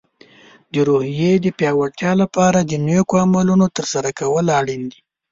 د 0.73 0.75
روحیې 0.87 1.31
د 1.41 1.45
پیاوړتیا 1.57 2.11
لپاره 2.21 2.59
د 2.63 2.71
نیکو 2.87 3.15
عملونو 3.25 3.65
ترسره 3.77 4.09
کول 4.19 4.45
اړین 4.59 4.83
دي. 4.91 4.99